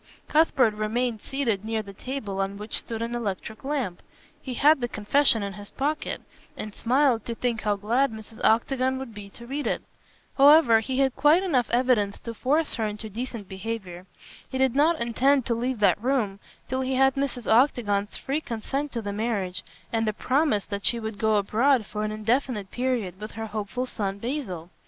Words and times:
Cuthbert 0.27 0.73
remained 0.73 1.21
seated 1.21 1.63
near 1.63 1.83
the 1.83 1.93
table 1.93 2.41
on 2.41 2.57
which 2.57 2.79
stood 2.79 3.03
an 3.03 3.13
electric 3.13 3.63
lamp. 3.63 4.01
He 4.41 4.55
had 4.55 4.81
the 4.81 4.87
confession 4.87 5.43
in 5.43 5.53
his 5.53 5.69
pocket, 5.69 6.21
and 6.57 6.73
smiled 6.73 7.23
to 7.25 7.35
think 7.35 7.61
how 7.61 7.75
glad 7.75 8.11
Mrs. 8.11 8.43
Octagon 8.43 8.97
would 8.97 9.13
be 9.13 9.29
to 9.29 9.45
read 9.45 9.67
it. 9.67 9.83
However, 10.39 10.79
he 10.79 10.97
had 10.97 11.15
quite 11.15 11.43
enough 11.43 11.69
evidence 11.69 12.19
to 12.21 12.33
force 12.33 12.73
her 12.73 12.87
into 12.87 13.11
decent 13.11 13.47
behavior. 13.47 14.07
He 14.49 14.57
did 14.57 14.73
not 14.73 14.99
intend 14.99 15.45
to 15.45 15.53
leave 15.53 15.79
that 15.81 16.01
room 16.01 16.39
till 16.67 16.81
he 16.81 16.95
had 16.95 17.13
Mrs. 17.13 17.45
Octagon's 17.45 18.17
free 18.17 18.41
consent 18.41 18.91
to 18.93 19.03
the 19.03 19.13
marriage 19.13 19.63
and 19.93 20.07
a 20.07 20.13
promise 20.13 20.65
that 20.65 20.83
she 20.83 20.99
would 20.99 21.19
go 21.19 21.35
abroad 21.35 21.85
for 21.85 22.03
an 22.03 22.11
indefinite 22.11 22.71
period 22.71 23.19
with 23.19 23.33
her 23.33 23.45
hopeful 23.45 23.85
son, 23.85 24.17
Basil. 24.17 24.71